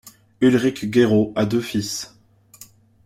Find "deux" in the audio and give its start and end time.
1.45-1.61